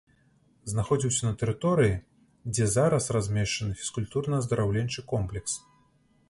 [0.71, 1.91] Знаходзіўся на тэрыторыі,
[2.55, 5.53] дзе зараз размешчаны фізкультурна-аздараўленчы комплекс.